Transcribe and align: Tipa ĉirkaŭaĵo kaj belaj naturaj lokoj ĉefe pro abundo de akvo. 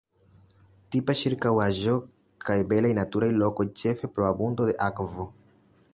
Tipa 0.95 1.15
ĉirkaŭaĵo 1.19 1.93
kaj 2.47 2.57
belaj 2.71 2.93
naturaj 3.01 3.31
lokoj 3.43 3.69
ĉefe 3.83 4.13
pro 4.17 4.29
abundo 4.33 4.69
de 4.71 4.77
akvo. 4.91 5.33